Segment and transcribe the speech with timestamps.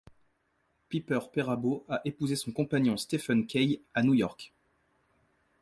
[0.89, 4.51] Piper Perabo a épousé son compagnon Stephen Kay à New York.